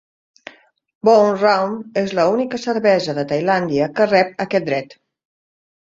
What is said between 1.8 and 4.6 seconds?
és la única cervesera de Tailàndia que rep